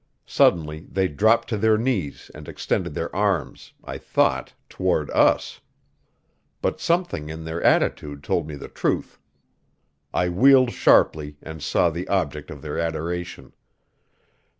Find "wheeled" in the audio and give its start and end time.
10.27-10.71